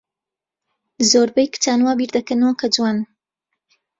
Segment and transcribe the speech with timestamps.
[1.11, 3.05] زۆربەی کچان وا بیردەکەنەوە کە جوانن.